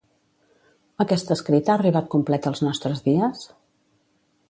Aquest 1.05 1.35
escrit 1.35 1.71
ha 1.71 1.75
arribat 1.75 2.09
complet 2.17 2.51
als 2.53 2.65
nostres 2.69 3.07
dies? 3.11 3.49